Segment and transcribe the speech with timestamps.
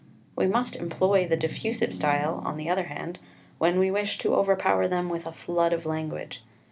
[0.35, 3.19] We must employ the diffusive style, on the other hand,
[3.59, 6.41] when we wish to overpower them with a flood of language.